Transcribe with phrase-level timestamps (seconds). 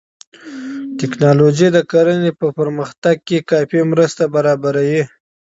[0.99, 5.03] ټکنالوژي د کرنې په پرمختګ کې کافي مرسته برابروي.